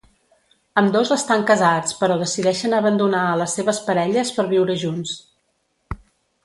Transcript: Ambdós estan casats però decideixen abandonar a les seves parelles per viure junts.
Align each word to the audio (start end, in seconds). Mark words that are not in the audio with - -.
Ambdós 0.81 1.11
estan 1.15 1.43
casats 1.51 1.97
però 1.99 2.15
decideixen 2.23 2.73
abandonar 2.79 3.21
a 3.25 3.37
les 3.43 3.57
seves 3.59 3.83
parelles 3.91 4.35
per 4.39 4.49
viure 4.57 4.79
junts. 4.87 5.15